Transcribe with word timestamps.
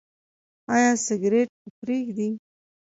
ایا 0.73 0.91
سګرټ 1.05 1.49
به 1.59 1.69
پریږدئ؟ 1.79 2.31